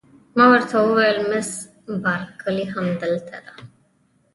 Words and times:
ما 0.35 0.45
ورته 0.51 0.75
وویل: 0.79 1.19
مس 1.31 1.49
بارکلي 2.03 2.65
همدلته 2.73 3.37
ده؟ 3.45 3.53